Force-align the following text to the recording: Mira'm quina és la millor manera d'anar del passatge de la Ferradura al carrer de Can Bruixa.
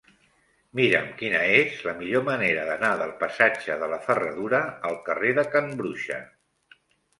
Mira'm 0.77 1.11
quina 1.19 1.41
és 1.57 1.83
la 1.87 1.93
millor 1.99 2.23
manera 2.29 2.65
d'anar 2.71 2.91
del 3.03 3.13
passatge 3.25 3.77
de 3.85 3.91
la 3.93 4.01
Ferradura 4.09 4.65
al 4.91 4.99
carrer 5.11 5.37
de 5.43 5.47
Can 5.55 5.73
Bruixa. 5.85 6.21